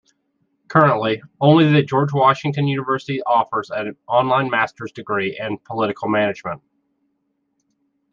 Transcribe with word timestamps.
Currently, 0.67 1.21
only 1.39 1.71
The 1.71 1.83
George 1.83 2.11
Washington 2.11 2.67
University 2.67 3.21
offers 3.21 3.69
an 3.69 3.95
online 4.07 4.49
Master's 4.49 4.91
degree 4.91 5.37
in 5.39 5.59
Political 5.59 6.07
Management. 6.09 6.63